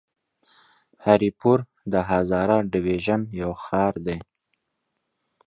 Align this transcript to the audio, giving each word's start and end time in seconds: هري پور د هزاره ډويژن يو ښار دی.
هري 1.05 1.29
پور 1.39 1.59
د 1.91 1.93
هزاره 2.09 2.57
ډويژن 2.71 3.21
يو 3.41 3.51
ښار 3.63 3.93
دی. 4.05 4.17